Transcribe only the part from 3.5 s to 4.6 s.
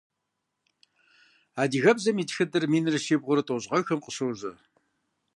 гъэхэм къыщожьэ.